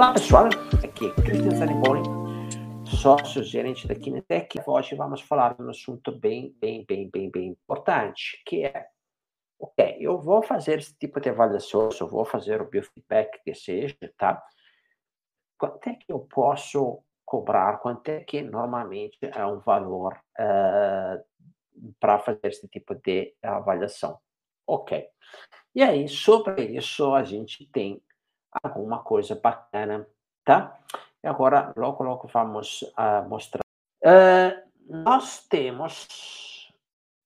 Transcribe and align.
Olá 0.00 0.14
pessoal, 0.14 0.46
aqui 0.82 1.08
é 1.08 1.14
Cristian 1.22 1.50
Zaniboni, 1.50 2.00
sócio 2.86 3.42
gerente 3.42 3.86
da 3.86 3.94
Kinetec. 3.94 4.58
Hoje 4.66 4.94
vamos 4.94 5.20
falar 5.20 5.54
de 5.54 5.62
um 5.62 5.68
assunto 5.68 6.10
bem, 6.10 6.56
bem, 6.58 6.86
bem, 6.86 7.10
bem, 7.10 7.30
bem 7.30 7.48
importante, 7.48 8.42
que 8.46 8.64
é, 8.64 8.88
ok, 9.58 9.98
eu 10.00 10.18
vou 10.18 10.42
fazer 10.42 10.78
esse 10.78 10.96
tipo 10.96 11.20
de 11.20 11.28
avaliação, 11.28 11.90
eu 12.00 12.08
vou 12.08 12.24
fazer 12.24 12.62
o 12.62 12.70
biofeedback 12.70 13.42
que 13.44 13.54
seja, 13.54 13.94
tá? 14.16 14.42
Quanto 15.58 15.86
é 15.86 15.94
que 15.94 16.10
eu 16.10 16.20
posso 16.20 17.04
cobrar? 17.22 17.76
Quanto 17.80 18.08
é 18.08 18.20
que 18.20 18.40
normalmente 18.40 19.18
é 19.20 19.44
um 19.44 19.58
valor 19.58 20.18
uh, 20.38 21.92
para 22.00 22.18
fazer 22.20 22.46
esse 22.46 22.66
tipo 22.68 22.94
de 22.94 23.34
avaliação? 23.42 24.18
Ok. 24.66 25.06
E 25.74 25.82
aí, 25.82 26.08
sobre 26.08 26.64
isso, 26.64 27.14
a 27.14 27.22
gente 27.22 27.66
tem 27.66 28.02
alguma 28.62 29.02
coisa 29.02 29.34
bacana, 29.34 30.06
tá? 30.44 30.78
E 31.22 31.28
agora, 31.28 31.72
logo, 31.76 32.02
logo 32.02 32.28
vamos 32.28 32.82
uh, 32.82 33.28
mostrar. 33.28 33.60
Uh, 34.02 34.70
nós 34.88 35.46
temos 35.46 36.72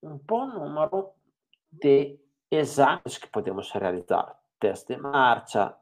um 0.02 0.18
bom 0.18 0.46
número 0.46 1.10
de 1.70 2.18
exames 2.50 3.18
que 3.18 3.28
podemos 3.28 3.70
realizar. 3.72 4.36
Teste 4.58 4.94
de 4.94 5.00
marcha, 5.00 5.76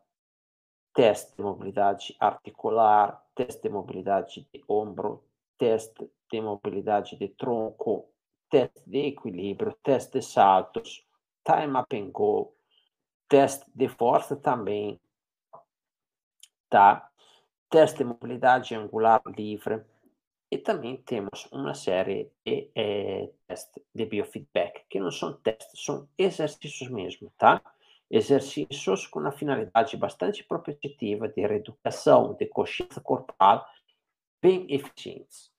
teste 0.95 1.37
de 1.37 1.43
mobilidade 1.43 2.17
articular, 2.21 3.23
teste 3.35 3.63
de 3.63 3.69
mobilidade 3.71 4.47
de 4.53 4.65
ombro, 4.69 5.25
teste 5.59 6.11
de 6.31 6.41
mobilidade 6.41 7.17
de 7.17 7.29
tronco, 7.29 8.11
teste 8.51 8.83
de 8.87 9.07
equilíbrio, 9.07 9.77
teste 9.83 10.19
de 10.19 10.23
saltos, 10.25 11.07
time 11.45 11.79
up 11.79 11.97
and 11.97 12.11
go, 12.11 12.55
teste 13.29 13.71
de 13.75 13.89
força 13.89 14.37
também, 14.37 15.01
tá? 16.73 17.07
Teste 17.69 17.99
de 17.99 18.05
mobilidade 18.05 18.75
angular 18.75 19.21
livre. 19.37 19.83
E 20.51 20.57
também 20.57 20.97
temos 20.97 21.47
uma 21.53 21.75
série 21.75 22.31
de 22.45 22.71
é, 22.75 23.31
testes 23.47 23.83
de 23.95 24.07
biofeedback, 24.07 24.85
que 24.89 24.99
não 24.99 25.11
são 25.11 25.35
testes, 25.35 25.85
são 25.85 26.09
exercícios 26.17 26.91
mesmo, 26.91 27.31
tá? 27.39 27.63
Exercícios 28.11 29.07
com 29.07 29.21
uma 29.21 29.33
finalidade 29.33 29.97
bastante 29.97 30.45
propositiva 30.45 31.29
de 31.29 31.47
reeducação, 31.47 32.35
de 32.35 32.47
consciência 32.47 33.01
corporal, 33.01 33.67
bem 34.43 34.67
eficientes. 34.69 35.51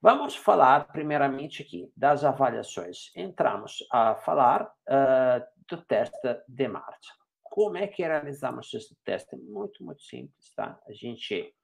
Vamos 0.00 0.36
falar 0.36 0.88
primeiramente 0.88 1.62
aqui 1.62 1.92
das 1.96 2.24
avaliações. 2.24 3.12
Entramos 3.16 3.86
a 3.90 4.16
falar 4.16 4.66
uh, 4.66 5.44
do 5.68 5.80
teste 5.82 6.36
de 6.48 6.68
marcha. 6.68 7.23
Como 7.54 7.76
é 7.76 7.86
que 7.86 8.02
realizamos 8.02 8.74
esse 8.74 8.96
teste? 9.04 9.36
Muito, 9.36 9.84
muito 9.84 10.02
simples, 10.02 10.52
tá? 10.56 10.76
A 10.88 10.92
gente, 10.92 11.54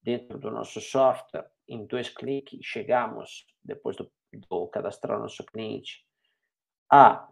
dentro 0.00 0.38
do 0.38 0.52
nosso 0.52 0.80
software, 0.80 1.50
em 1.66 1.84
dois 1.84 2.08
cliques, 2.08 2.60
chegamos, 2.62 3.44
depois 3.60 3.96
do, 3.96 4.08
do 4.32 4.68
cadastrar 4.68 5.18
nosso 5.18 5.44
cliente, 5.44 6.06
a 6.88 7.28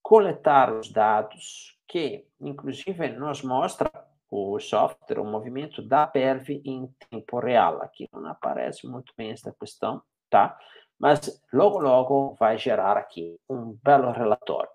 coletar 0.00 0.72
os 0.72 0.92
dados 0.92 1.76
que, 1.88 2.24
inclusive, 2.40 3.08
nos 3.08 3.42
mostra 3.42 3.90
o 4.30 4.60
software, 4.60 5.18
o 5.18 5.24
movimento 5.24 5.82
da 5.82 6.06
pelve 6.06 6.62
em 6.64 6.86
tempo 7.10 7.40
real. 7.40 7.82
Aqui 7.82 8.08
não 8.12 8.30
aparece 8.30 8.86
muito 8.86 9.12
bem 9.16 9.32
essa 9.32 9.52
questão, 9.58 10.00
tá? 10.30 10.56
Mas 10.96 11.42
logo, 11.52 11.80
logo 11.80 12.34
vai 12.34 12.56
gerar 12.56 12.96
aqui 12.96 13.36
um 13.48 13.76
belo 13.82 14.12
relatório 14.12 14.70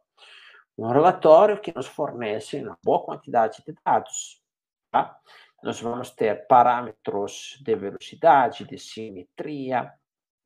um 0.77 0.87
relatório 0.89 1.59
que 1.59 1.73
nos 1.73 1.87
fornece 1.87 2.61
uma 2.61 2.77
boa 2.83 3.03
quantidade 3.03 3.63
de 3.65 3.75
dados. 3.85 4.41
Tá? 4.91 5.17
Nós 5.63 5.79
vamos 5.79 6.11
ter 6.11 6.45
parâmetros 6.47 7.57
de 7.63 7.75
velocidade, 7.75 8.65
de 8.65 8.77
simetria, 8.77 9.93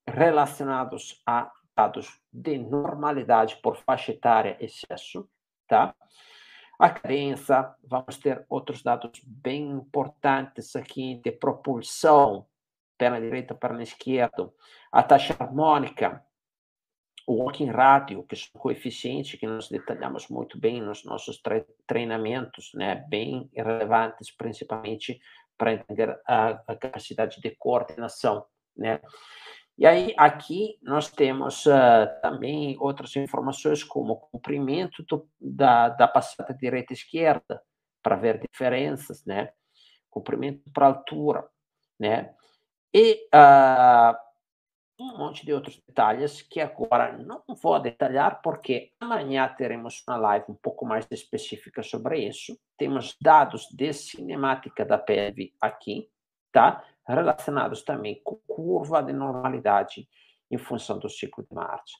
relacionados 0.07 1.21
a 1.25 1.51
dados 1.75 2.19
de 2.31 2.57
normalidade 2.57 3.57
por 3.57 3.77
faixa 3.77 4.11
etária 4.11 4.57
e 4.59 4.67
sexo, 4.67 5.29
tá? 5.67 5.95
A 6.77 6.89
crença, 6.89 7.75
vamos 7.83 8.17
ter 8.17 8.45
outros 8.49 8.81
dados 8.81 9.21
bem 9.25 9.69
importantes 9.69 10.75
aqui 10.75 11.15
de 11.15 11.31
propulsão, 11.31 12.45
perna 12.97 13.19
direita, 13.19 13.53
perna 13.55 13.83
esquerda, 13.83 14.51
a 14.91 15.03
taxa 15.03 15.35
harmônica, 15.39 16.23
o 17.29 17.43
walking 17.43 17.69
ratio, 17.69 18.23
que 18.23 18.33
é 18.33 18.39
um 18.55 18.59
coeficiente 18.59 19.37
que 19.37 19.45
nós 19.45 19.69
detalhamos 19.69 20.27
muito 20.29 20.59
bem 20.59 20.81
nos 20.81 21.05
nossos 21.05 21.39
tre 21.39 21.63
treinamentos, 21.85 22.71
né, 22.73 23.05
bem 23.07 23.47
relevantes, 23.53 24.31
principalmente 24.31 25.21
para 25.55 25.73
entender 25.73 26.19
a, 26.25 26.59
a, 26.67 26.75
capacidade 26.75 27.39
de 27.39 27.51
coordenação, 27.51 28.43
né. 28.75 28.99
E 29.77 29.85
aí, 29.85 30.13
aqui, 30.17 30.79
nós 30.81 31.11
temos 31.11 31.67
uh, 31.67 32.09
também 32.23 32.75
outras 32.79 33.15
informações, 33.15 33.83
como 33.83 34.13
o 34.13 34.17
comprimento 34.17 35.03
do, 35.03 35.29
da, 35.39 35.89
da 35.89 36.07
passada 36.07 36.51
direita-esquerda, 36.51 37.61
para 38.01 38.15
ver 38.15 38.39
diferenças, 38.39 39.23
né, 39.23 39.51
comprimento 40.09 40.67
para 40.73 40.87
altura, 40.87 41.47
né, 41.99 42.33
e 42.91 43.27
uh, 43.35 44.28
um 44.99 45.17
monte 45.17 45.45
de 45.45 45.53
outros 45.53 45.81
detalhes 45.87 46.41
que 46.41 46.59
agora 46.59 47.17
não 47.17 47.41
vou 47.61 47.79
detalhar, 47.79 48.41
porque 48.41 48.91
amanhã 48.99 49.47
teremos 49.57 50.03
uma 50.05 50.17
live 50.17 50.45
um 50.49 50.55
pouco 50.55 50.85
mais 50.85 51.07
específica 51.09 51.81
sobre 51.81 52.27
isso. 52.27 52.59
Temos 52.77 53.15
dados 53.21 53.67
de 53.71 53.93
cinemática 53.93 54.83
da 54.83 54.97
pelve 54.97 55.53
aqui, 55.61 56.09
tá? 56.51 56.83
Relacionados 57.07 57.81
também 57.83 58.21
com 58.23 58.35
curva 58.47 59.01
de 59.01 59.13
normalidade 59.13 60.07
em 60.51 60.57
função 60.57 60.99
do 60.99 61.09
ciclo 61.09 61.45
de 61.49 61.55
marcha. 61.55 61.97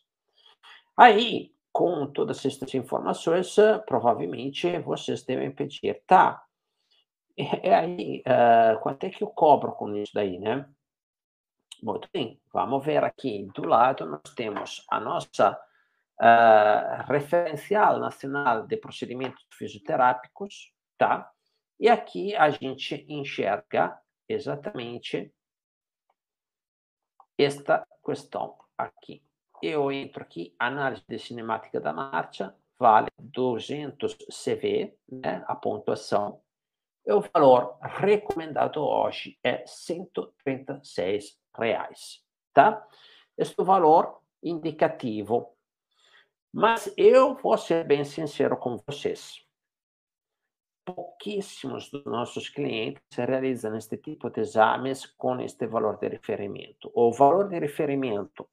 Aí, 0.98 1.54
com 1.72 2.06
todas 2.08 2.46
essas 2.46 2.74
informações, 2.74 3.56
provavelmente 3.86 4.78
vocês 4.80 5.24
devem 5.24 5.52
pedir, 5.52 6.04
tá? 6.06 6.44
E 7.38 7.70
aí, 7.70 8.22
uh, 8.28 8.78
quanto 8.82 9.06
é 9.06 9.10
que 9.10 9.24
eu 9.24 9.30
cobro 9.30 9.72
com 9.72 9.96
isso 9.96 10.12
daí, 10.14 10.38
né? 10.38 10.68
Muito 11.82 12.10
bem, 12.12 12.42
vamos 12.52 12.84
ver 12.84 13.04
aqui 13.06 13.48
do 13.56 13.66
lado, 13.66 14.06
nós 14.06 14.34
temos 14.36 14.86
a 14.90 15.00
nossa 15.00 15.58
uh, 16.20 17.12
referencial 17.12 18.00
nacional 18.00 18.68
de 18.68 18.76
procedimentos 18.76 19.46
fisioterápicos, 19.54 20.74
tá? 20.98 21.32
E 21.80 21.88
aqui 21.88 22.36
a 22.36 22.50
gente 22.50 23.06
enxerga 23.08 23.98
exatamente 24.28 25.34
esta 27.38 27.88
questão 28.06 28.58
aqui. 28.78 29.24
Eu 29.62 29.90
entro 29.90 30.22
aqui, 30.22 30.54
análise 30.60 31.04
de 31.08 31.18
cinemática 31.18 31.80
da 31.80 31.94
marcha, 31.94 32.54
vale 32.78 33.08
200 33.18 34.18
CV, 34.30 34.98
né, 35.10 35.46
a 35.48 35.56
pontuação, 35.56 36.42
e 37.06 37.12
o 37.12 37.22
valor 37.22 37.78
recomendado 37.82 38.82
hoje 38.82 39.40
é 39.44 39.66
136 39.66 41.40
reais, 41.60 42.24
tá? 42.54 42.86
Esse 43.38 43.54
é 43.60 43.64
valor 43.64 44.20
indicativo. 44.44 45.56
Mas 46.52 46.92
eu 46.98 47.36
vou 47.36 47.58
ser 47.58 47.86
bem 47.86 48.04
sincero 48.04 48.58
com 48.58 48.78
vocês. 48.88 49.46
Pouquíssimos 50.84 51.92
dos 51.92 52.04
nossos 52.06 52.50
clientes 52.50 53.04
realizam 53.16 53.76
este 53.76 53.98
tipo 53.98 54.32
de 54.32 54.42
exames 54.42 55.06
com 55.06 55.40
este 55.40 55.68
valor 55.68 56.00
de 56.00 56.08
referimento. 56.08 56.92
O 56.96 57.12
valor 57.12 57.48
de 57.48 57.60
referimento 57.60 58.50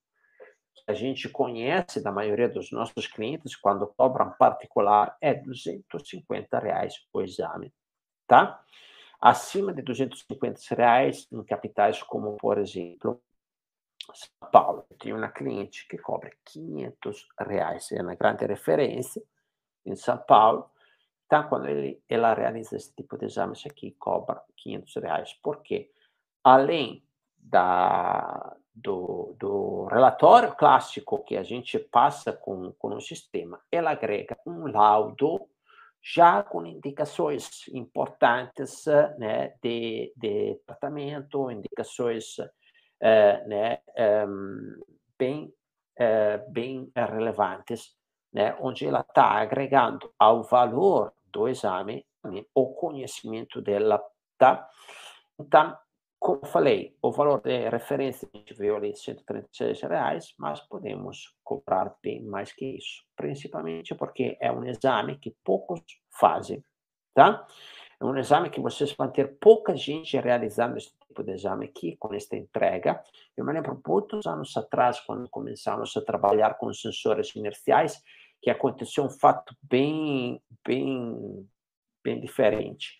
que 0.74 0.82
a 0.86 0.92
gente 0.92 1.30
conhece 1.30 2.02
da 2.02 2.12
maioria 2.12 2.48
dos 2.50 2.70
nossos 2.70 3.06
clientes 3.06 3.56
quando 3.56 3.86
cobram 3.96 4.34
particular 4.38 5.16
é 5.20 5.32
250 5.32 6.58
reais 6.58 6.94
o 7.14 7.22
exame, 7.22 7.72
tá? 8.26 8.62
Acima 9.20 9.72
de 9.72 9.82
250 9.82 10.60
reais 10.74 11.26
em 11.32 11.42
capitais 11.44 12.02
como, 12.02 12.36
por 12.36 12.58
exemplo, 12.58 13.20
São 14.12 14.50
Paulo. 14.50 14.86
Eu 14.90 14.96
tenho 14.98 15.16
uma 15.16 15.28
cliente 15.28 15.86
que 15.88 15.98
cobra 15.98 16.30
500 16.44 17.28
reais, 17.40 17.92
é 17.92 18.02
uma 18.02 18.14
grande 18.14 18.46
referência 18.46 19.22
em 19.84 19.96
São 19.96 20.18
Paulo. 20.18 20.70
Então, 21.26 21.48
quando 21.48 21.66
ele, 21.66 22.02
ela 22.08 22.34
realiza 22.34 22.76
esse 22.76 22.94
tipo 22.94 23.18
de 23.18 23.26
exames 23.26 23.64
aqui, 23.66 23.92
cobra 23.92 24.42
500 24.56 24.94
reais. 24.96 25.32
Por 25.42 25.62
quê? 25.62 25.90
Além 26.44 27.04
da, 27.36 28.56
do, 28.74 29.34
do 29.38 29.86
relatório 29.86 30.54
clássico 30.54 31.24
que 31.24 31.36
a 31.36 31.42
gente 31.42 31.78
passa 31.78 32.32
com, 32.32 32.72
com 32.72 32.94
o 32.94 33.00
sistema, 33.00 33.60
ela 33.70 33.90
agrega 33.90 34.38
um 34.46 34.66
laudo 34.66 35.48
já 36.02 36.42
com 36.42 36.64
indicações 36.64 37.66
importantes 37.68 38.84
né, 39.18 39.54
de, 39.62 40.12
de 40.16 40.60
tratamento, 40.66 41.50
indicações 41.50 42.38
uh, 42.38 43.48
né, 43.48 43.78
um, 44.28 44.80
bem, 45.18 45.52
uh, 45.98 46.52
bem 46.52 46.90
relevantes, 46.94 47.96
né, 48.32 48.56
onde 48.60 48.86
ela 48.86 49.00
está 49.00 49.32
agregando 49.32 50.12
ao 50.18 50.42
valor 50.42 51.12
do 51.32 51.48
exame 51.48 52.06
né, 52.24 52.44
o 52.54 52.72
conhecimento 52.74 53.60
dela 53.60 54.00
tá? 54.38 54.68
Então, 55.38 55.76
como 56.18 56.44
falei, 56.46 56.96
o 57.02 57.12
valor 57.12 57.40
de 57.40 57.68
referência 57.68 58.28
viu 58.58 58.76
ali 58.76 58.96
136 58.96 59.82
reais, 59.82 60.34
mas 60.38 60.60
podemos 60.60 61.34
cobrar 61.44 61.94
bem 62.02 62.22
mais 62.24 62.52
que 62.52 62.76
isso, 62.76 63.04
principalmente 63.14 63.94
porque 63.94 64.36
é 64.40 64.50
um 64.50 64.64
exame 64.64 65.18
que 65.18 65.34
poucos 65.44 65.80
fazem, 66.10 66.64
tá? 67.14 67.46
É 68.00 68.04
um 68.04 68.16
exame 68.16 68.50
que 68.50 68.60
vocês 68.60 68.92
vão 68.92 69.10
ter 69.10 69.38
pouca 69.38 69.74
gente 69.74 70.18
realizando 70.18 70.76
esse 70.76 70.92
tipo 71.06 71.22
de 71.22 71.32
exame 71.32 71.66
aqui, 71.66 71.96
com 71.96 72.12
esta 72.12 72.36
entrega. 72.36 73.02
Eu 73.34 73.44
me 73.44 73.52
lembro 73.52 73.80
muitos 73.86 74.26
anos 74.26 74.54
atrás, 74.56 75.00
quando 75.00 75.28
começamos 75.30 75.96
a 75.96 76.02
trabalhar 76.02 76.58
com 76.58 76.72
sensores 76.74 77.34
inerciais, 77.34 78.02
que 78.42 78.50
aconteceu 78.50 79.04
um 79.04 79.10
fato 79.10 79.56
bem, 79.62 80.42
bem, 80.66 81.48
bem 82.04 82.20
diferente. 82.20 82.98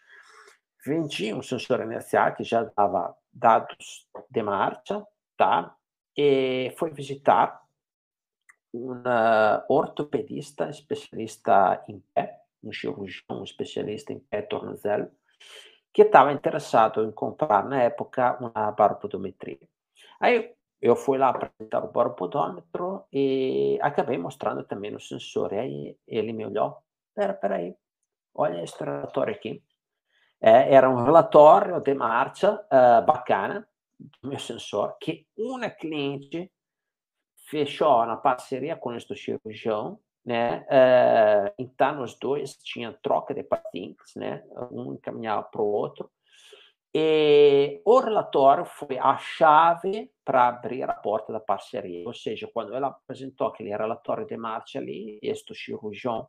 Vendia 0.87 1.37
um 1.37 1.43
sensor 1.43 1.81
inercial 1.81 2.33
que 2.37 2.45
já 2.45 2.63
dava 2.63 3.17
dados 3.33 4.07
de 4.31 4.41
marcha, 4.41 5.05
tá? 5.37 5.77
E 6.17 6.73
foi 6.79 6.91
visitar 6.93 7.61
um 8.73 9.03
ortopedista 9.69 10.71
especialista 10.71 11.83
em 11.89 11.99
pé, 12.15 12.41
um 12.63 12.73
cirurgião 12.73 13.43
especialista 13.43 14.13
em 14.13 14.21
pé 14.21 14.43
tornozelo, 14.43 15.11
que 15.93 16.03
estava 16.03 16.33
interessado 16.33 17.03
em 17.03 17.11
comprar, 17.11 17.65
na 17.65 17.83
época, 17.83 18.37
uma 18.39 18.71
baropodometria. 18.71 19.69
Aí 20.21 20.55
eu 20.81 20.95
fui 20.95 21.19
lá 21.19 21.31
apresentar 21.31 21.85
o 21.85 21.91
baropodômetro 21.91 23.05
e 23.13 23.79
acabei 23.83 24.19
mostrando 24.19 24.63
também 24.63 24.95
o 24.95 25.01
sensor. 25.01 25.53
Aí 25.53 25.97
ele 26.07 26.33
me 26.33 26.47
olhou, 26.47 26.79
espera, 27.09 27.33
espera 27.33 27.57
aí, 27.57 27.75
olha 28.35 28.63
esse 28.63 28.79
relatório 28.79 29.35
aqui. 29.35 29.65
É, 30.41 30.75
era 30.75 30.89
um 30.91 31.03
relatório 31.03 31.81
de 31.81 31.95
marcha 31.95 32.53
uh, 32.53 33.05
bacana 33.05 33.67
do 33.99 34.29
meu 34.29 34.39
sensor, 34.39 34.97
que 35.01 35.27
uma 35.37 35.71
cliente 35.71 36.51
fechou 37.49 38.05
na 38.05 38.17
parceria 38.17 38.77
com 38.77 38.93
este 38.93 39.17
cirurgião 39.17 39.99
né? 40.27 40.67
Uh, 40.67 41.55
então, 41.57 42.03
os 42.03 42.19
dois 42.19 42.57
tinham 42.57 42.93
troca 43.01 43.33
de 43.33 43.45
pacientes, 43.45 44.13
né? 44.17 44.43
Um 44.73 44.95
encaminhava 44.95 45.45
para 45.45 45.63
o 45.63 45.71
outro. 45.71 46.11
E 46.93 47.81
o 47.85 48.01
relatório 48.01 48.65
foi 48.65 48.99
a 48.99 49.17
chave 49.19 50.11
para 50.25 50.49
abrir 50.49 50.83
a 50.83 50.95
porta 50.95 51.33
da 51.33 51.39
parceria. 51.39 52.05
Ou 52.07 52.15
seja, 52.15 52.51
quando 52.53 52.75
ela 52.75 52.89
apresentou 52.89 53.47
aquele 53.47 53.71
relatório 53.71 54.27
de 54.27 54.37
marcha 54.37 54.81
ali, 54.81 55.21
este 55.23 55.55
cirurgião 55.55 56.27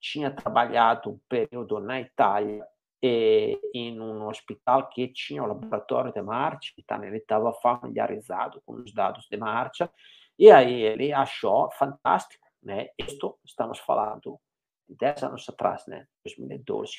tinha 0.00 0.30
trabalhado 0.30 1.10
um 1.10 1.20
período 1.28 1.78
na 1.78 2.00
Itália 2.00 2.66
em 3.02 4.00
um 4.00 4.26
hospital 4.26 4.88
que 4.88 5.08
tinha 5.08 5.42
o 5.42 5.46
laboratório 5.46 6.12
de 6.12 6.22
marcha, 6.22 6.72
então 6.78 7.02
ele 7.04 7.18
estava 7.18 7.52
familiarizado 7.54 8.62
com 8.64 8.74
os 8.74 8.92
dados 8.92 9.26
de 9.30 9.36
marcha, 9.36 9.90
e 10.38 10.50
aí 10.50 10.82
ele 10.82 11.12
achou 11.12 11.70
fantástico 11.72 12.46
né? 12.66 12.88
Isto 12.98 13.38
estamos 13.44 13.78
falando 13.78 14.40
de 14.88 14.96
10 14.96 15.22
anos 15.22 15.48
atrás, 15.48 15.86
né? 15.86 16.08
2012, 16.24 16.92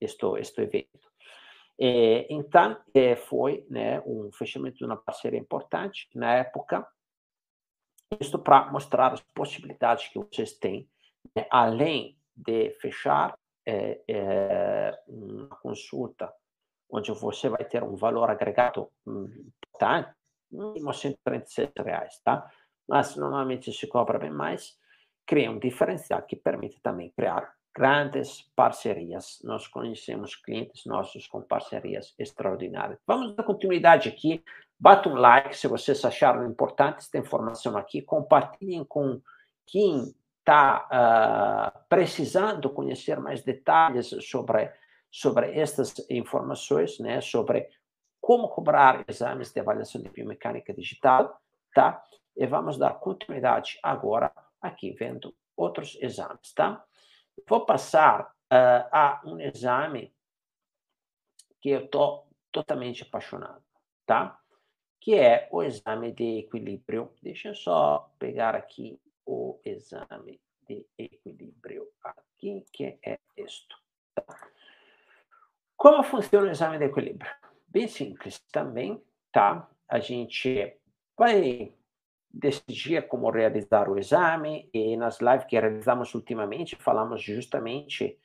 este, 0.00 0.26
este 0.38 0.62
evento. 0.62 1.08
É, 1.80 2.32
então, 2.32 2.80
foi 3.26 3.66
né, 3.68 4.00
um 4.06 4.30
fechamento 4.32 4.78
de 4.78 4.84
uma 4.84 4.96
parceria 4.96 5.38
importante 5.38 6.08
na 6.14 6.34
época, 6.34 6.86
isto 8.20 8.38
para 8.38 8.70
mostrar 8.70 9.12
as 9.12 9.20
possibilidades 9.34 10.08
que 10.08 10.18
vocês 10.18 10.52
têm, 10.54 10.88
né, 11.36 11.46
além 11.50 12.16
de 12.34 12.70
fechar 12.80 13.36
é, 13.68 14.00
é, 14.08 14.98
uma 15.06 15.48
consulta 15.56 16.32
onde 16.90 17.12
você 17.12 17.48
vai 17.48 17.64
ter 17.64 17.82
um 17.82 17.94
valor 17.94 18.30
agregado 18.30 18.90
importante, 19.06 20.14
mínimo 20.50 20.94
136 20.94 21.70
reais, 21.78 22.18
tá? 22.24 22.50
Mas 22.88 23.14
normalmente 23.16 23.70
se 23.72 23.86
cobra 23.86 24.18
bem 24.18 24.30
mais 24.30 24.78
cria 25.28 25.50
um 25.50 25.58
diferencial 25.58 26.22
que 26.22 26.34
permite 26.34 26.80
também 26.80 27.10
criar 27.10 27.52
grandes 27.76 28.50
parcerias. 28.56 29.38
Nós 29.44 29.68
conhecemos 29.68 30.34
clientes 30.34 30.86
nossos 30.86 31.28
com 31.28 31.42
parcerias 31.42 32.14
extraordinárias. 32.18 32.98
Vamos 33.06 33.36
dar 33.36 33.44
continuidade 33.44 34.08
aqui. 34.08 34.42
Bata 34.80 35.08
um 35.10 35.14
like 35.14 35.54
se 35.54 35.68
vocês 35.68 36.02
acharam 36.02 36.50
importante 36.50 37.00
esta 37.00 37.18
informação 37.18 37.76
aqui. 37.76 38.00
Compartilhem 38.00 38.84
com 38.84 39.20
quem 39.66 40.14
está 40.48 40.88
uh, 40.88 41.84
precisando 41.90 42.70
conhecer 42.70 43.20
mais 43.20 43.42
detalhes 43.42 44.08
sobre, 44.22 44.72
sobre 45.10 45.52
estas 45.52 45.94
informações, 46.08 46.98
né? 46.98 47.20
sobre 47.20 47.68
como 48.18 48.48
cobrar 48.48 49.04
exames 49.06 49.52
de 49.52 49.60
avaliação 49.60 50.00
de 50.00 50.08
biomecânica 50.08 50.72
digital, 50.72 51.38
tá? 51.74 52.02
E 52.34 52.46
vamos 52.46 52.78
dar 52.78 52.94
continuidade 52.94 53.78
agora 53.82 54.32
aqui 54.60 54.92
vendo 54.92 55.34
outros 55.54 55.98
exames, 56.00 56.54
tá? 56.54 56.82
Vou 57.46 57.66
passar 57.66 58.22
uh, 58.22 58.88
a 58.90 59.20
um 59.26 59.38
exame 59.38 60.14
que 61.60 61.68
eu 61.68 61.84
estou 61.84 62.26
totalmente 62.50 63.02
apaixonado, 63.02 63.62
tá? 64.06 64.38
Que 64.98 65.14
é 65.14 65.46
o 65.52 65.62
exame 65.62 66.10
de 66.10 66.38
equilíbrio. 66.38 67.12
Deixa 67.22 67.48
eu 67.48 67.54
só 67.54 68.10
pegar 68.18 68.54
aqui 68.54 68.98
o 69.28 69.60
exame 69.62 70.40
de 70.66 70.86
equilíbrio 70.96 71.86
aqui, 72.02 72.64
que 72.72 72.98
é 73.04 73.18
isto. 73.36 73.76
Tá? 74.14 74.24
Como 75.76 76.02
funciona 76.02 76.48
o 76.48 76.50
exame 76.50 76.78
de 76.78 76.86
equilíbrio? 76.86 77.30
Bem 77.68 77.86
simples 77.86 78.40
também, 78.50 79.00
tá? 79.30 79.68
A 79.86 79.98
gente 79.98 80.74
vai 81.16 81.74
decidir 82.30 83.06
como 83.06 83.30
realizar 83.30 83.88
o 83.88 83.98
exame 83.98 84.68
e 84.72 84.96
nas 84.96 85.20
lives 85.20 85.44
que 85.44 85.58
realizamos 85.58 86.14
ultimamente 86.14 86.76
falamos 86.76 87.22
justamente 87.22 88.18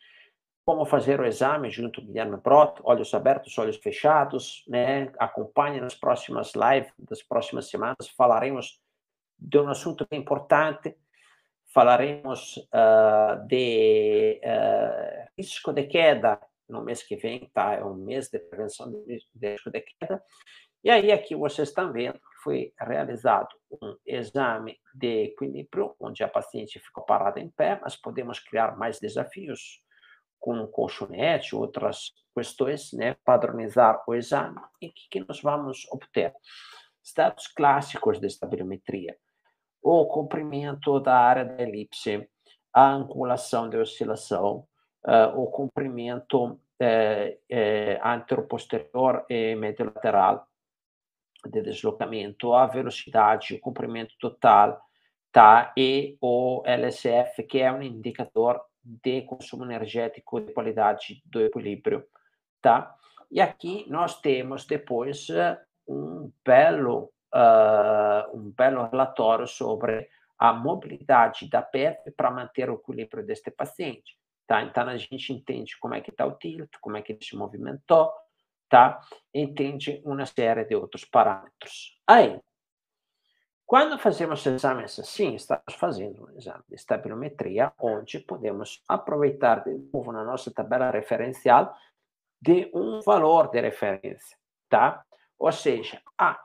como 0.65 0.85
fazer 0.85 1.19
o 1.19 1.25
exame 1.25 1.69
junto 1.69 1.99
com 1.99 2.07
Guilherme 2.07 2.37
Brot, 2.37 2.79
olhos 2.83 3.13
abertos, 3.13 3.57
olhos 3.57 3.75
fechados, 3.75 4.63
né? 4.67 5.11
Acompanhe 5.19 5.81
nas 5.81 5.95
próximas 5.95 6.53
lives 6.53 6.93
das 6.97 7.21
próximas 7.21 7.69
semanas, 7.69 8.07
falaremos 8.15 8.81
de 9.43 9.59
um 9.59 9.69
assunto 9.69 10.07
importante, 10.11 10.95
falaremos 11.73 12.57
uh, 12.57 13.47
de 13.47 14.39
uh, 14.43 15.29
risco 15.37 15.73
de 15.73 15.83
queda 15.83 16.39
no 16.69 16.83
mês 16.83 17.03
que 17.03 17.15
vem, 17.15 17.49
tá? 17.53 17.73
É 17.73 17.83
um 17.83 17.95
mês 17.95 18.29
de 18.29 18.39
prevenção 18.39 18.91
de 18.91 19.13
risco 19.13 19.69
de 19.69 19.81
queda. 19.81 20.23
E 20.83 20.89
aí 20.89 21.11
aqui 21.11 21.35
vocês 21.35 21.69
estão 21.69 21.91
vendo 21.91 22.19
foi 22.43 22.73
realizado 22.77 23.55
um 23.71 23.95
exame 24.05 24.77
de 24.93 25.23
equilíbrio, 25.23 25.95
onde 25.99 26.23
a 26.23 26.27
paciente 26.27 26.79
ficou 26.79 27.05
parada 27.05 27.39
em 27.39 27.49
pé, 27.49 27.79
mas 27.81 27.95
podemos 27.95 28.39
criar 28.39 28.77
mais 28.77 28.99
desafios 28.99 29.81
com 30.39 30.67
colchonete, 30.67 31.55
outras 31.55 32.11
questões, 32.35 32.91
né, 32.91 33.15
padronizar 33.23 34.03
o 34.05 34.13
exame 34.13 34.59
e 34.81 34.89
que, 34.89 35.07
que 35.09 35.19
nós 35.21 35.41
vamos 35.41 35.87
obter? 35.89 36.33
Dados 37.15 37.47
clássicos 37.47 38.19
de 38.19 38.27
estabilimetria, 38.27 39.17
o 39.83 40.05
comprimento 40.05 40.99
da 40.99 41.15
área 41.15 41.43
da 41.43 41.61
elipse, 41.61 42.27
a 42.73 42.89
angulação 42.89 43.69
de 43.69 43.77
oscilação, 43.77 44.65
uh, 45.05 45.39
o 45.39 45.47
comprimento 45.47 46.45
uh, 46.45 46.55
uh, 46.55 48.07
anteroposterior 48.07 49.25
e 49.29 49.55
mediolateral, 49.55 50.47
de 51.45 51.61
deslocamento, 51.61 52.53
a 52.53 52.65
velocidade, 52.65 53.55
o 53.55 53.59
comprimento 53.59 54.13
total, 54.17 54.81
tá? 55.29 55.73
E 55.77 56.17
o 56.21 56.63
LSF, 56.65 57.43
que 57.43 57.59
é 57.59 57.69
um 57.69 57.81
indicador 57.81 58.61
de 58.81 59.23
consumo 59.23 59.65
energético 59.65 60.39
de 60.39 60.53
qualidade 60.53 61.21
do 61.25 61.41
equilíbrio, 61.41 62.05
tá? 62.61 62.95
E 63.29 63.41
aqui 63.41 63.85
nós 63.89 64.21
temos 64.21 64.65
depois 64.65 65.27
um 65.85 66.31
belo 66.45 67.11
uh, 67.33 68.37
um 68.37 68.51
belo 68.51 68.85
relatório 68.85 69.47
sobre 69.47 70.07
a 70.37 70.53
mobilidade 70.53 71.49
da 71.49 71.61
PF 71.61 72.11
para 72.11 72.31
manter 72.31 72.69
o 72.69 72.75
equilíbrio 72.75 73.25
deste 73.25 73.49
paciente, 73.49 74.17
tá? 74.47 74.61
Então 74.61 74.87
a 74.87 74.97
gente 74.97 75.31
entende 75.31 75.77
como 75.79 75.95
é 75.95 76.01
que 76.01 76.11
está 76.11 76.25
o 76.25 76.33
tilt, 76.33 76.69
como 76.81 76.97
é 76.97 77.01
que 77.01 77.13
ele 77.13 77.23
se 77.23 77.35
movimentou, 77.35 78.11
tá? 78.69 78.99
Entende 79.33 80.01
uma 80.05 80.25
série 80.25 80.65
de 80.65 80.75
outros 80.75 81.05
parâmetros. 81.05 81.97
Aí, 82.07 82.39
quando 83.65 83.97
fazemos 83.97 84.45
exames 84.45 84.99
assim, 84.99 85.35
estamos 85.35 85.73
fazendo 85.75 86.25
um 86.25 86.37
exame 86.37 86.63
de 86.67 86.75
estabilometria, 86.75 87.71
onde 87.79 88.19
podemos 88.19 88.83
aproveitar 88.87 89.63
de 89.63 89.73
novo 89.93 90.11
na 90.11 90.23
nossa 90.23 90.51
tabela 90.51 90.91
referencial 90.91 91.75
de 92.41 92.69
um 92.73 92.99
valor 92.99 93.49
de 93.49 93.61
referência, 93.61 94.37
tá? 94.69 95.03
Ou 95.37 95.51
seja, 95.51 96.01
a 96.17 96.41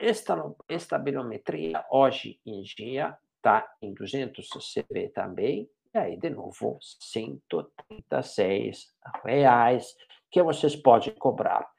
estabilometria 0.69 1.85
hoje 1.91 2.41
em 2.45 2.63
dia 2.63 3.17
está 3.37 3.73
em 3.81 3.95
200 3.95 4.49
CV 4.49 5.09
também, 5.11 5.71
e 5.95 5.99
aí, 5.99 6.17
de 6.17 6.31
novo, 6.31 6.79
136 6.81 8.93
reais 9.25 9.97
que 10.31 10.43
vocês 10.43 10.75
podem 10.77 11.15
cobrar. 11.15 11.71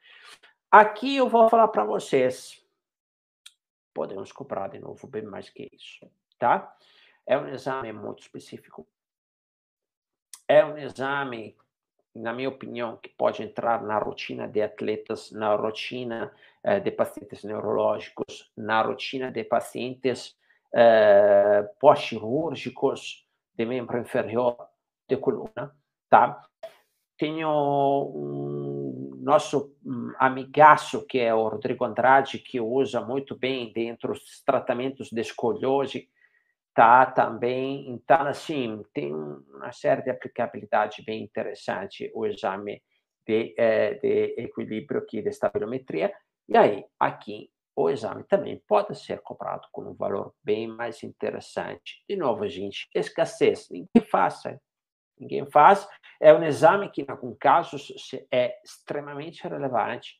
Aqui 0.70 1.16
eu 1.16 1.28
vou 1.28 1.48
falar 1.48 1.68
para 1.68 1.84
vocês. 1.84 2.64
Podemos 3.94 4.32
cobrar 4.32 4.68
de 4.68 4.78
novo 4.78 5.06
bem 5.06 5.22
mais 5.22 5.50
que 5.50 5.70
isso, 5.72 6.10
tá? 6.38 6.74
É 7.26 7.38
um 7.38 7.48
exame 7.48 7.92
muito 7.92 8.22
específico. 8.22 8.88
É 10.48 10.64
um 10.64 10.78
exame, 10.78 11.56
na 12.14 12.32
minha 12.32 12.48
opinião, 12.48 12.96
que 12.96 13.08
pode 13.08 13.42
entrar 13.42 13.82
na 13.82 13.98
rotina 13.98 14.48
de 14.48 14.62
atletas, 14.62 15.30
na 15.30 15.54
rotina 15.54 16.32
eh, 16.62 16.80
de 16.80 16.90
pacientes 16.90 17.44
neurológicos, 17.44 18.50
na 18.56 18.82
rotina 18.82 19.30
de 19.30 19.44
pacientes 19.44 20.36
eh, 20.74 21.68
pós-cirúrgicos 21.78 23.26
de 23.56 23.64
membro 23.64 23.98
inferior 23.98 24.56
de 25.08 25.16
coluna, 25.16 25.74
tá? 26.08 26.42
Tenho 27.16 27.50
um 28.14 29.20
nosso 29.20 29.76
um, 29.84 30.12
amigaço, 30.18 31.06
que 31.06 31.18
é 31.18 31.34
o 31.34 31.48
Rodrigo 31.48 31.84
Andrade, 31.84 32.38
que 32.38 32.60
usa 32.60 33.00
muito 33.00 33.36
bem 33.36 33.72
dentro 33.72 34.12
dos 34.12 34.42
tratamentos 34.44 35.10
de 35.10 35.20
escoliose, 35.20 36.08
tá 36.74 37.06
também. 37.06 37.90
Então, 37.90 38.22
assim, 38.26 38.82
tem 38.92 39.14
uma 39.14 39.72
série 39.72 40.02
de 40.02 40.10
aplicabilidade 40.10 41.02
bem 41.04 41.22
interessante 41.22 42.10
o 42.14 42.26
exame 42.26 42.82
de, 43.26 43.54
eh, 43.58 43.94
de 43.94 44.34
equilíbrio 44.38 45.00
aqui, 45.00 45.22
de 45.22 45.28
estabilometria. 45.28 46.12
E 46.48 46.56
aí, 46.56 46.84
aqui, 46.98 47.50
o 47.76 47.88
exame 47.90 48.24
também 48.24 48.60
pode 48.66 48.94
ser 48.98 49.20
cobrado 49.20 49.68
com 49.72 49.82
um 49.82 49.94
valor 49.94 50.34
bem 50.42 50.66
mais 50.66 51.02
interessante. 51.02 52.02
De 52.08 52.16
novo, 52.16 52.46
gente, 52.48 52.88
escassez, 52.94 53.68
ninguém 53.70 54.04
faça 54.10 54.60
ninguém 55.20 55.46
faz. 55.50 55.86
É 56.20 56.32
um 56.32 56.42
exame 56.42 56.90
que, 56.90 57.02
em 57.02 57.10
alguns 57.10 57.36
casos, 57.38 57.92
é 58.32 58.54
extremamente 58.64 59.42
relevante. 59.42 60.18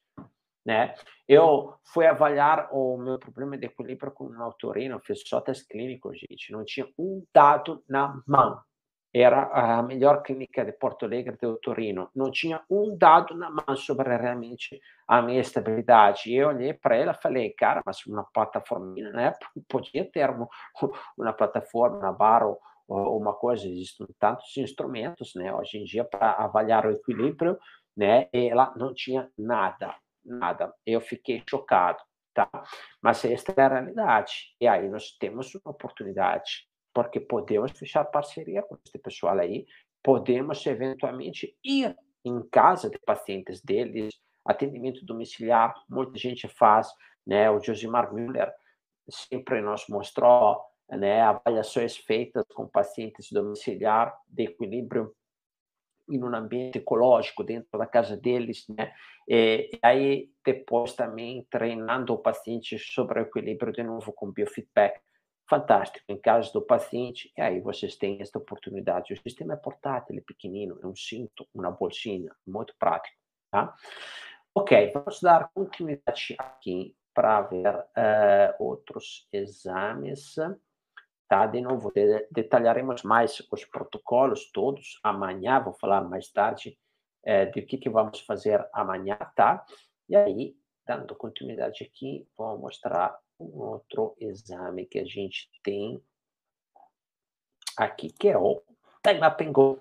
Né? 0.64 0.94
Eu 1.26 1.74
fui 1.84 2.06
avaliar 2.06 2.68
o 2.72 2.96
meu 2.98 3.18
problema 3.18 3.56
de 3.56 3.66
equilíbrio 3.66 4.12
com 4.12 4.26
um 4.26 4.42
autorino, 4.42 5.00
fiz 5.00 5.22
só 5.26 5.40
teste 5.40 5.66
clínico, 5.66 6.12
gente, 6.14 6.52
não 6.52 6.64
tinha 6.64 6.86
um 6.98 7.24
dado 7.32 7.82
na 7.88 8.20
mão. 8.26 8.60
Era 9.12 9.48
a 9.52 9.82
melhor 9.82 10.22
clínica 10.22 10.64
de 10.64 10.70
Porto 10.72 11.04
Alegre 11.04 11.36
de 11.36 11.46
otorino, 11.46 12.08
não 12.14 12.30
tinha 12.30 12.62
um 12.70 12.96
dado 12.96 13.34
na 13.34 13.50
mão 13.50 13.74
sobre 13.74 14.16
realmente 14.16 14.80
a 15.08 15.20
minha 15.20 15.40
estabilidade. 15.40 16.30
E 16.30 16.36
eu 16.36 16.48
olhei 16.48 16.72
para 16.74 16.94
ela 16.94 17.12
e 17.12 17.22
falei, 17.22 17.50
cara, 17.50 17.82
mas 17.84 18.06
uma 18.06 18.22
plataforma, 18.32 18.94
né? 18.94 19.34
Podia 19.68 20.08
ter 20.08 20.30
uma, 20.30 20.48
uma 21.18 21.32
plataforma 21.32 21.98
na 21.98 22.12
Baro 22.12 22.56
uma 22.90 23.32
coisa, 23.32 23.66
existem 23.66 24.06
tantos 24.18 24.56
instrumentos, 24.56 25.34
né, 25.36 25.54
hoje 25.54 25.78
em 25.78 25.84
dia 25.84 26.04
para 26.04 26.32
avaliar 26.32 26.86
o 26.86 26.90
equilíbrio, 26.90 27.56
né, 27.96 28.28
ela 28.32 28.74
não 28.76 28.92
tinha 28.92 29.30
nada, 29.38 29.94
nada. 30.24 30.72
Eu 30.86 31.00
fiquei 31.00 31.42
chocado, 31.48 32.02
tá? 32.34 32.48
Mas 33.00 33.24
esta 33.24 33.52
é 33.56 33.62
a 33.62 33.68
realidade. 33.68 34.54
E 34.60 34.66
aí 34.66 34.88
nós 34.88 35.12
temos 35.18 35.54
uma 35.54 35.72
oportunidade, 35.72 36.68
porque 36.92 37.20
podemos 37.20 37.72
fechar 37.72 38.04
parceria 38.04 38.62
com 38.62 38.76
este 38.84 38.98
pessoal 38.98 39.38
aí, 39.38 39.66
podemos 40.02 40.64
eventualmente 40.66 41.56
ir 41.64 41.96
em 42.24 42.42
casa 42.48 42.90
de 42.90 42.98
pacientes 42.98 43.62
deles, 43.62 44.14
atendimento 44.44 45.04
domiciliar, 45.04 45.74
muita 45.88 46.18
gente 46.18 46.48
faz, 46.48 46.88
né? 47.26 47.50
O 47.50 47.60
Josimar 47.60 48.12
Müller 48.12 48.52
sempre 49.08 49.60
nos 49.60 49.86
mostrou 49.88 50.62
né, 50.88 51.22
avaliações 51.22 51.96
feitas 51.96 52.44
com 52.54 52.66
pacientes 52.66 53.30
domiciliar 53.30 54.16
de 54.28 54.44
equilíbrio 54.44 55.14
em 56.10 56.22
um 56.22 56.34
ambiente 56.34 56.78
ecológico 56.78 57.44
dentro 57.44 57.78
da 57.78 57.86
casa 57.86 58.16
deles, 58.16 58.66
né? 58.68 58.92
E 59.28 59.70
aí 59.82 60.28
depois 60.44 60.92
também 60.94 61.46
treinando 61.50 62.12
o 62.12 62.18
paciente 62.18 62.78
sobre 62.78 63.20
o 63.20 63.22
equilíbrio 63.22 63.72
de 63.72 63.82
novo 63.82 64.12
com 64.12 64.32
biofeedback. 64.32 65.00
Fantástico. 65.48 66.04
Em 66.08 66.16
caso 66.16 66.52
do 66.52 66.62
paciente, 66.62 67.32
e 67.36 67.40
aí 67.40 67.60
vocês 67.60 67.96
têm 67.96 68.20
esta 68.20 68.38
oportunidade. 68.38 69.12
O 69.12 69.20
sistema 69.20 69.54
é 69.54 69.56
portátil, 69.56 70.16
é 70.16 70.20
pequenino, 70.20 70.78
é 70.82 70.86
um 70.86 70.94
cinto, 70.94 71.46
uma 71.52 71.70
bolsinha, 71.72 72.32
muito 72.46 72.72
prático, 72.78 73.16
tá? 73.50 73.74
Ok, 74.54 74.92
vamos 74.92 75.20
dar 75.20 75.50
continuidade 75.52 76.36
aqui 76.38 76.94
para 77.12 77.42
ver 77.42 77.74
uh, 77.74 78.54
outros 78.60 79.28
exames. 79.32 80.36
Tá? 81.30 81.46
De 81.46 81.60
novo, 81.60 81.92
de, 81.92 82.26
detalharemos 82.28 83.04
mais 83.04 83.40
os 83.52 83.64
protocolos 83.64 84.50
todos 84.50 84.98
amanhã, 85.00 85.60
vou 85.60 85.72
falar 85.72 86.00
mais 86.02 86.28
tarde 86.32 86.76
é, 87.24 87.46
de 87.46 87.62
que, 87.62 87.78
que 87.78 87.88
vamos 87.88 88.18
fazer 88.22 88.68
amanhã, 88.72 89.16
tá? 89.36 89.64
E 90.08 90.16
aí, 90.16 90.56
dando 90.84 91.14
continuidade 91.14 91.84
aqui, 91.84 92.26
vou 92.36 92.58
mostrar 92.58 93.16
um 93.38 93.60
outro 93.60 94.16
exame 94.18 94.86
que 94.86 94.98
a 94.98 95.04
gente 95.04 95.48
tem 95.62 96.02
aqui, 97.76 98.10
que 98.10 98.26
é 98.26 98.36
o 98.36 98.60
Time 99.00 99.20
and 99.22 99.52
Go. 99.52 99.78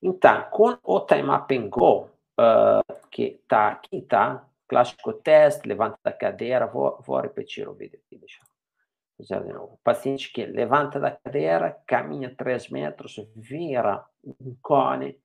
Então, 0.00 0.48
com 0.52 0.78
o 0.84 1.00
Time 1.00 1.28
and 1.28 1.68
Go, 1.68 2.08
uh, 2.38 3.08
que 3.10 3.40
está 3.42 3.72
aqui, 3.72 4.00
tá? 4.02 4.48
Clássico 4.68 5.12
teste, 5.12 5.66
levanta 5.66 5.98
da 6.04 6.12
cadeira, 6.12 6.68
vou, 6.68 7.02
vou 7.02 7.20
repetir 7.20 7.68
o 7.68 7.74
vídeo 7.74 7.98
aqui, 8.06 8.16
deixa 8.16 8.38
eu 8.40 8.49
o 9.60 9.78
paciente 9.82 10.32
que 10.32 10.46
levanta 10.46 10.98
da 10.98 11.10
cadeira, 11.10 11.80
caminha 11.86 12.34
3 12.34 12.70
metros, 12.70 13.16
vira 13.34 14.04
um 14.24 14.56
cone, 14.62 15.18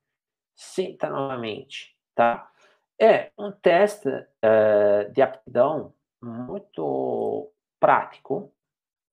senta 0.54 1.08
novamente, 1.10 1.96
tá? 2.14 2.50
É 2.98 3.30
um 3.38 3.52
teste 3.52 4.08
uh, 4.08 5.12
de 5.12 5.20
aptidão 5.20 5.92
muito 6.22 7.52
prático, 7.78 8.52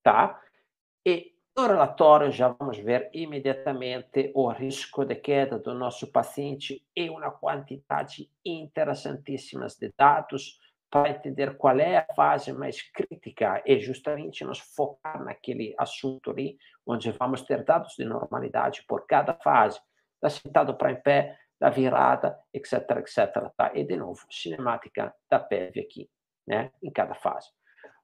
tá? 0.02 0.40
E 1.06 1.34
no 1.56 1.66
relatório 1.66 2.32
já 2.32 2.48
vamos 2.48 2.78
ver 2.78 3.10
imediatamente 3.12 4.32
o 4.34 4.48
risco 4.48 5.04
de 5.04 5.14
queda 5.14 5.58
do 5.58 5.74
nosso 5.74 6.10
paciente 6.10 6.84
e 6.96 7.08
uma 7.08 7.30
quantidade 7.30 8.28
interessantíssima 8.44 9.66
de 9.68 9.92
dados 9.96 10.58
para 10.94 11.10
entender 11.10 11.56
qual 11.56 11.76
é 11.80 11.96
a 11.96 12.14
fase 12.14 12.52
mais 12.52 12.80
crítica 12.80 13.60
e 13.66 13.80
justamente 13.80 14.44
nos 14.44 14.60
focar 14.60 15.24
naquele 15.24 15.74
assunto 15.76 16.30
ali, 16.30 16.56
onde 16.86 17.10
vamos 17.10 17.42
ter 17.42 17.64
dados 17.64 17.96
de 17.98 18.04
normalidade 18.04 18.84
por 18.86 19.04
cada 19.04 19.34
fase, 19.34 19.80
da 20.22 20.30
sentado 20.30 20.76
para 20.76 20.92
em 20.92 21.02
pé, 21.02 21.36
da 21.60 21.68
virada, 21.68 22.38
etc, 22.52 22.74
etc. 22.98 23.50
Tá? 23.56 23.72
E, 23.74 23.82
de 23.82 23.96
novo, 23.96 24.24
cinemática 24.30 25.12
da 25.28 25.40
PEV 25.40 25.80
aqui, 25.80 26.08
né? 26.46 26.70
em 26.80 26.92
cada 26.92 27.16
fase. 27.16 27.48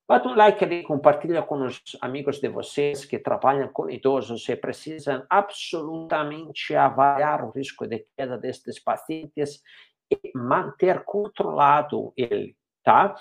Bata 0.08 0.28
um 0.28 0.34
like 0.34 0.64
ali, 0.64 0.82
compartilha 0.82 1.42
com 1.42 1.64
os 1.64 1.80
amigos 2.00 2.40
de 2.40 2.48
vocês 2.48 3.04
que 3.04 3.20
trabalham 3.20 3.68
com 3.68 3.88
idosos 3.88 4.48
e 4.48 4.56
precisam 4.56 5.24
absolutamente 5.30 6.74
avaliar 6.74 7.44
o 7.44 7.50
risco 7.50 7.86
de 7.86 8.04
queda 8.16 8.36
destes 8.36 8.80
pacientes 8.80 9.62
e 10.10 10.32
manter 10.34 11.04
controlado 11.04 12.12
ele 12.16 12.56
tá? 12.82 13.14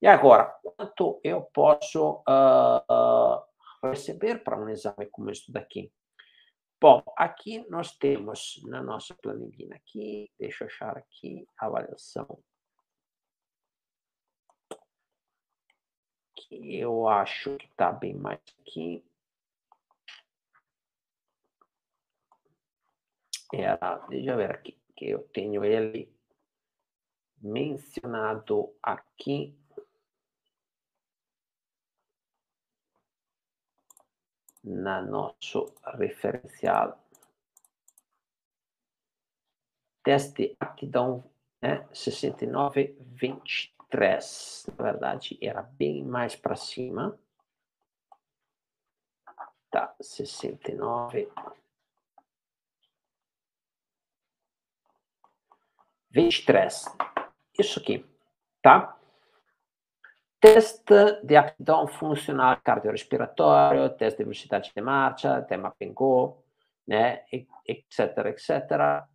E 0.00 0.06
agora, 0.06 0.54
quanto 0.62 1.20
eu 1.24 1.42
posso 1.42 2.22
uh, 2.28 2.92
uh, 2.92 3.88
receber 3.88 4.42
para 4.42 4.58
um 4.58 4.68
exame 4.68 5.06
como 5.10 5.30
este 5.30 5.50
daqui? 5.50 5.92
Bom, 6.80 7.02
aqui 7.16 7.64
nós 7.70 7.96
temos 7.96 8.60
na 8.64 8.82
nossa 8.82 9.14
planilha 9.14 9.76
aqui, 9.76 10.30
deixa 10.38 10.64
eu 10.64 10.68
achar 10.68 10.98
aqui 10.98 11.46
avaliação 11.56 12.38
que 16.48 16.76
eu 16.76 17.08
acho 17.08 17.56
que 17.56 17.66
está 17.66 17.92
bem 17.92 18.14
mais 18.14 18.40
aqui. 18.60 19.04
Era, 23.52 23.98
deixa 24.08 24.30
eu 24.30 24.36
ver 24.36 24.50
aqui, 24.50 24.76
que 24.96 25.08
eu 25.08 25.20
tenho 25.28 25.64
ele 25.64 26.13
mencionado 27.44 28.74
aqui 28.82 29.56
na 34.62 35.02
nosso 35.02 35.74
referencial. 35.98 36.98
Teste 40.02 40.56
aptidão 40.58 41.30
né, 41.60 41.86
6923. 41.92 44.66
Na 44.78 44.84
verdade, 44.84 45.38
era 45.42 45.60
bem 45.62 46.02
mais 46.02 46.34
para 46.34 46.56
cima. 46.56 47.18
Tá, 49.70 49.94
69. 50.00 51.30
23 56.10 57.13
isso 57.58 57.78
aqui, 57.80 58.04
tá? 58.62 58.98
Teste 60.40 61.22
de 61.22 61.36
aptidão 61.36 61.86
funcional 61.86 62.60
cardiorrespiratório, 62.62 63.88
teste 63.96 64.18
de 64.18 64.24
velocidade 64.24 64.72
de 64.74 64.82
marcha, 64.82 65.42
tema 65.42 65.70
PENGO, 65.78 66.44
né, 66.86 67.24
etc, 67.66 68.26
etc. 68.26 69.06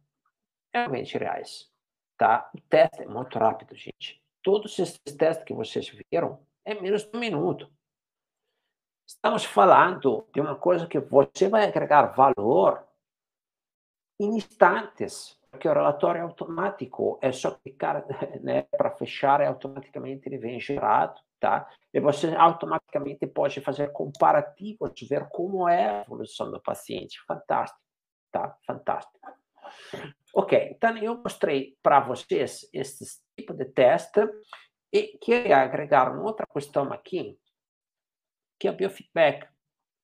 É 0.74 0.88
20 0.88 1.18
reais, 1.18 1.72
tá? 2.18 2.50
O 2.56 2.62
teste 2.62 3.04
é 3.04 3.06
muito 3.06 3.38
rápido, 3.38 3.76
gente. 3.76 4.20
todos 4.42 4.80
esses 4.80 4.98
testes 5.18 5.46
que 5.46 5.54
vocês 5.54 5.88
viram 6.12 6.40
é 6.66 6.74
menos 6.74 7.04
de 7.04 7.16
um 7.16 7.20
minuto. 7.20 7.72
Estamos 9.08 9.44
falando 9.44 10.28
de 10.34 10.40
uma 10.40 10.56
coisa 10.56 10.88
que 10.88 11.00
você 11.00 11.48
vai 11.50 11.66
agregar 11.66 12.14
valor 12.14 12.88
em 14.20 14.36
instantes, 14.36 15.39
porque 15.52 15.68
o 15.68 15.74
relatório 15.74 16.24
automático 16.24 17.20
é 17.22 17.32
só 17.32 17.52
clicar 17.52 18.06
né, 18.42 18.64
para 18.78 18.92
fechar 18.92 19.42
e 19.42 19.46
automaticamente 19.46 20.28
ele 20.28 20.38
vem 20.38 20.60
gerado, 20.60 21.20
tá? 21.40 21.68
E 21.94 22.00
você 22.00 22.34
automaticamente 22.36 23.26
pode 23.28 23.60
fazer 23.62 23.92
comparativos, 23.92 24.92
ver 25.10 25.28
como 25.30 25.68
é 25.68 25.90
a 25.90 26.02
evolução 26.02 26.52
do 26.52 26.62
paciente. 26.62 27.20
Fantástico, 27.26 27.82
tá? 28.32 28.56
Fantástico. 28.66 29.20
Ok, 30.34 30.58
então 30.72 30.96
eu 30.98 31.18
mostrei 31.18 31.78
para 31.82 32.00
vocês 32.00 32.70
esse 32.72 33.20
tipo 33.36 33.54
de 33.54 33.66
teste 33.66 34.22
e 34.92 35.18
queria 35.20 35.58
agregar 35.58 36.12
uma 36.12 36.24
outra 36.24 36.46
questão 36.46 36.92
aqui, 36.94 37.40
que 38.60 38.68
é 38.68 38.72
o 38.72 38.76
biofeedback, 38.76 39.48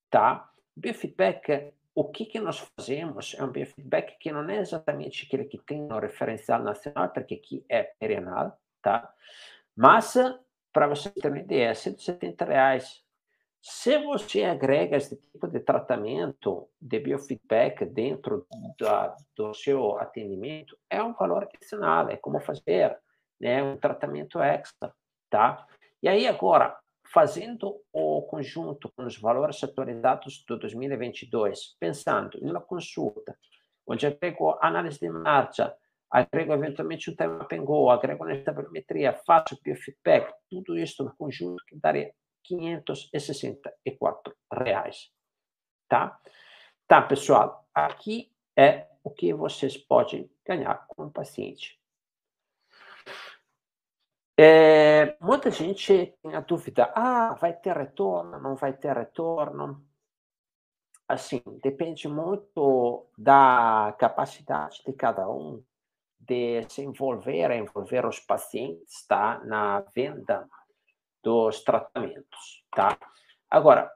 tá? 0.10 0.50
Biofeedback, 0.76 1.74
o 1.96 2.04
que, 2.04 2.26
que 2.26 2.42
nós 2.42 2.60
fazemos 2.78 3.34
é 3.40 3.44
um 3.44 3.52
biofeedback 3.52 4.18
que 4.20 4.30
não 4.30 4.48
é 4.50 4.60
exatamente 4.60 5.26
aquele 5.26 5.46
que 5.46 5.58
tem 5.58 5.82
no 5.82 5.98
referencial 5.98 6.62
nacional, 6.62 7.10
porque 7.10 7.36
aqui 7.36 7.66
é 7.70 7.84
perenal, 7.84 8.60
tá? 8.82 9.10
Mas, 9.74 10.14
para 10.74 10.88
você 10.88 11.10
ter 11.10 11.30
uma 11.30 11.40
ideia, 11.40 11.70
é 11.70 11.74
170 11.74 12.44
reais. 12.44 13.02
Se 13.62 13.98
você 13.98 14.44
agrega 14.44 14.98
esse 14.98 15.16
tipo 15.16 15.48
de 15.48 15.62
tratamento 15.62 16.70
de 16.80 17.00
biofeedback 17.00 17.86
dentro 17.86 18.46
da, 18.78 19.16
do 19.36 19.54
seu 19.54 19.98
atendimento, 19.98 20.78
é 20.90 21.02
um 21.02 21.14
valor 21.14 21.44
adicional, 21.44 22.10
é 22.10 22.18
como 22.18 22.42
fazer 22.42 23.00
né, 23.40 23.64
um 23.64 23.78
tratamento 23.78 24.40
extra, 24.42 24.94
tá? 25.30 25.66
E 26.04 26.10
aí 26.10 26.28
agora, 26.28 26.78
fazendo 27.16 27.82
o 27.94 28.24
conjunto 28.24 28.92
com 28.92 29.06
os 29.06 29.18
valores 29.18 29.64
atualizados 29.64 30.44
do 30.46 30.60
2022, 30.60 31.78
pensando 31.80 32.38
em 32.44 32.52
uma 32.52 32.60
consulta, 32.60 33.40
onde 33.88 34.06
agrego 34.06 34.60
análise 34.62 35.00
de 35.00 35.10
marcha, 35.10 35.74
agrego 36.12 36.52
eventualmente 36.52 37.10
um 37.10 37.16
tema 37.16 37.46
Pengo, 37.46 37.90
agrego 37.90 38.26
uma 38.26 38.36
estabelometria, 38.36 39.14
faço 39.26 39.58
biofeedback, 39.64 40.30
tudo 40.50 40.78
isso 40.78 41.06
no 41.06 41.16
conjunto 41.16 41.64
que 41.66 41.80
daria 41.80 42.14
564 42.44 44.36
reais, 44.52 45.10
tá? 45.88 46.20
Tá, 46.86 47.02
pessoal, 47.02 47.66
aqui 47.74 48.30
é 48.58 48.88
o 49.02 49.10
que 49.10 49.34
vocês 49.34 49.78
podem 49.78 50.30
ganhar 50.46 50.86
com 50.90 51.06
o 51.06 51.12
paciente. 51.12 51.80
É, 54.38 55.18
muita 55.22 55.50
gente 55.50 56.14
tem 56.22 56.36
a 56.36 56.42
dúvida: 56.42 56.92
ah, 56.96 57.36
vai 57.36 57.54
ter 57.54 57.76
retorno, 57.76 58.40
não 58.40 58.56
vai 58.56 58.74
ter 58.74 58.96
retorno? 58.96 59.86
Assim, 61.08 61.42
depende 61.62 62.08
muito 62.08 63.08
da 63.18 63.96
capacidade 64.00 64.82
de 64.86 64.92
cada 64.94 65.30
um 65.30 65.64
de 66.20 66.68
se 66.68 66.82
envolver, 66.82 67.52
envolver 67.52 68.06
os 68.06 68.20
pacientes, 68.20 69.06
tá? 69.08 69.40
Na 69.46 69.82
venda 69.96 70.50
dos 71.24 71.64
tratamentos, 71.64 72.66
tá? 72.72 72.98
Agora, 73.50 73.92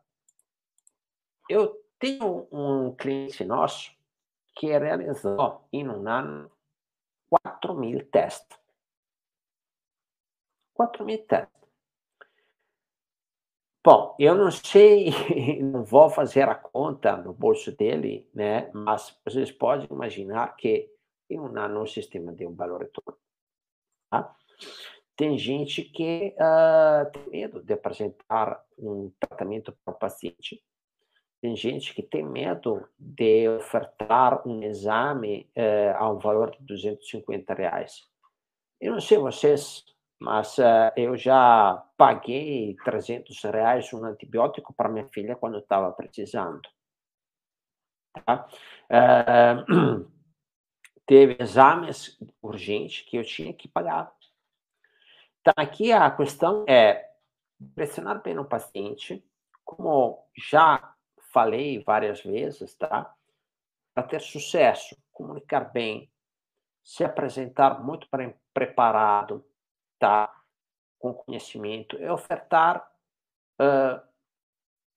eu 1.50 1.76
tenho 1.98 2.48
um 2.52 2.96
cliente 2.96 3.44
nosso 3.44 3.92
que 4.56 4.68
realizou 4.68 5.68
em 5.74 5.90
um 5.90 6.08
ano 6.08 6.52
4 7.30 7.74
mil 7.74 8.06
testes. 8.10 8.59
4 10.80 11.04
mil 11.04 11.18
testes. 11.26 11.60
Bom, 13.84 14.16
eu 14.18 14.34
não 14.34 14.50
sei, 14.50 15.10
não 15.62 15.84
vou 15.84 16.10
fazer 16.10 16.48
a 16.48 16.56
conta 16.56 17.18
no 17.18 17.34
bolso 17.34 17.76
dele, 17.76 18.30
né? 18.34 18.72
Mas 18.74 19.20
vocês 19.26 19.52
podem 19.52 19.90
imaginar 19.92 20.56
que 20.56 20.90
em 21.30 21.38
um 21.38 21.58
ano 21.58 21.82
o 21.82 21.88
sistema 21.88 22.32
deu 22.32 22.50
um 22.50 22.56
valor 22.56 22.80
retorno. 22.80 23.20
Tá? 24.10 24.34
Tem 25.18 25.38
gente 25.38 25.84
que 25.84 26.34
uh, 26.38 27.12
tem 27.12 27.30
medo 27.30 27.62
de 27.62 27.74
apresentar 27.74 28.64
um 28.78 29.12
tratamento 29.20 29.78
para 29.84 29.94
o 29.94 29.98
paciente. 29.98 30.64
Tem 31.42 31.58
gente 31.58 31.94
que 31.94 32.04
tem 32.04 32.24
medo 32.24 32.88
de 32.98 33.50
ofertar 33.50 34.48
um 34.48 34.64
exame 34.64 35.52
uh, 35.58 35.98
a 35.98 36.10
um 36.10 36.20
valor 36.20 36.52
de 36.52 36.64
250 36.64 37.54
reais. 37.54 38.08
Eu 38.80 38.94
não 38.94 39.02
sei 39.02 39.18
vocês, 39.18 39.84
mas 40.20 40.58
uh, 40.58 40.92
eu 40.98 41.16
já 41.16 41.82
paguei 41.98 42.76
300 42.84 43.42
reais 43.44 43.94
um 43.94 44.04
antibiótico 44.04 44.74
para 44.74 44.90
minha 44.90 45.08
filha 45.08 45.36
quando 45.36 45.58
estava 45.58 45.92
precisando. 45.94 46.62
Tá? 48.26 48.48
Uh, 48.92 50.06
teve 51.08 51.42
exames 51.42 52.20
urgentes 52.42 53.02
que 53.10 53.18
eu 53.18 53.24
tinha 53.24 53.54
que 53.54 53.68
pagar. 53.68 54.14
Então, 55.40 55.54
aqui 55.56 55.94
a 55.94 56.12
questão 56.12 56.66
é 56.68 57.10
pressionar 57.74 58.22
bem 58.22 58.38
o 58.38 58.46
paciente, 58.46 59.24
como 59.64 60.28
já 60.36 60.96
falei 61.32 61.82
várias 61.82 62.22
vezes, 62.22 62.76
tá? 62.76 63.14
Para 63.94 64.04
ter 64.04 64.22
sucesso, 64.22 64.98
comunicar 65.12 65.72
bem, 65.72 66.12
se 66.84 67.04
apresentar 67.04 67.84
muito 67.84 68.08
preparado, 68.54 69.46
tá? 70.00 70.34
Com 70.98 71.14
conhecimento 71.14 71.98
e 71.98 72.10
ofertar 72.10 72.90
uh, 73.62 74.02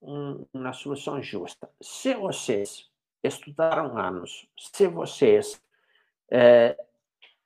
um, 0.01 0.45
uma 0.53 0.73
solução 0.73 1.21
justa. 1.21 1.69
Se 1.81 2.13
vocês 2.13 2.89
estudaram 3.23 3.97
anos, 3.97 4.49
se 4.57 4.87
vocês 4.87 5.61
uh, 6.31 6.83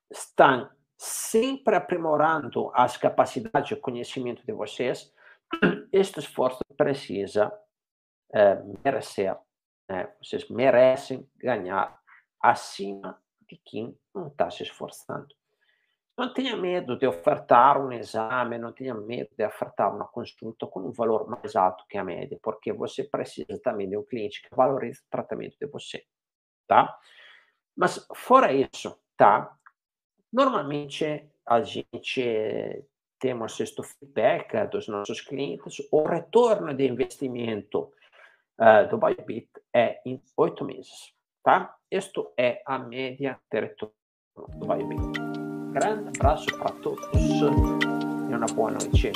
estão 0.10 0.70
sempre 0.98 1.76
aprimorando 1.76 2.72
as 2.74 2.98
capacidades 2.98 3.72
e 3.72 3.76
conhecimento 3.76 4.44
de 4.46 4.52
vocês, 4.52 5.14
este 5.94 6.20
esforço 6.20 6.60
precisa 6.76 7.54
uh, 8.30 8.80
merecer. 8.84 9.38
Né? 9.90 10.12
Vocês 10.22 10.50
merecem 10.50 11.30
ganhar 11.36 12.00
acima 12.42 13.22
de 13.48 13.58
quem 13.58 13.98
não 14.14 14.28
está 14.28 14.50
se 14.50 14.64
esforçando. 14.64 15.28
Não 16.18 16.34
tenha 16.34 16.58
medo 16.58 16.98
de 16.98 17.06
ofertar 17.06 17.80
um 17.80 17.92
exame, 17.92 18.58
não 18.58 18.74
tenha 18.74 18.96
medo 18.96 19.30
de 19.38 19.46
ofertar 19.46 19.96
uma 19.96 20.08
consulta 20.08 20.66
com 20.66 20.80
um 20.80 20.92
valor 20.92 21.30
mais 21.30 21.56
alto 21.56 21.86
que 21.88 21.96
a 21.96 22.04
média, 22.04 22.40
porque 22.42 22.74
você 22.74 23.04
precisa 23.04 23.60
também 23.62 23.88
de 23.88 23.96
um 23.96 24.04
cliente 24.04 24.42
que 24.42 24.56
valorize 24.56 25.00
o 25.00 25.10
tratamento 25.12 25.56
de 25.62 25.68
você, 25.68 26.04
tá? 26.68 26.98
Mas 27.76 28.08
fora 28.16 28.52
isso, 28.52 29.00
tá? 29.16 29.56
Normalmente 30.34 31.30
a 31.46 31.62
gente 31.62 32.84
temos 33.20 33.60
este 33.60 33.84
feedback 33.84 34.66
dos 34.72 34.88
nossos 34.88 35.22
clientes, 35.22 35.78
o 35.92 36.04
retorno 36.04 36.74
de 36.74 36.88
investimento 36.88 37.94
uh, 38.60 38.90
do 38.90 38.98
Biobit 38.98 39.50
é 39.72 40.02
em 40.04 40.20
oito 40.36 40.66
meses, 40.66 41.14
tá? 41.44 41.78
Isto 41.92 42.34
é 42.36 42.64
a 42.66 42.80
média 42.80 43.40
retorno 43.52 43.94
do 44.34 44.66
Biobit 44.66 45.27
grande 45.80 46.10
abraço 46.18 46.46
para 46.58 46.72
todos 46.72 47.06
e 47.14 48.34
uma 48.34 48.46
boa 48.48 48.72
noite. 48.72 49.12